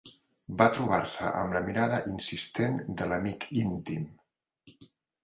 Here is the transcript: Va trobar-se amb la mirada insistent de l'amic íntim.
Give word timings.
Va 0.59 0.65
trobar-se 0.77 1.33
amb 1.41 1.57
la 1.57 1.61
mirada 1.67 1.99
insistent 2.13 2.79
de 3.03 3.09
l'amic 3.13 3.47
íntim. 3.65 4.09